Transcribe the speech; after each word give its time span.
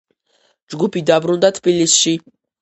ჯგუფი 0.73 1.03
დაბრუნდა 1.09 1.53
თბილისში. 1.59 2.17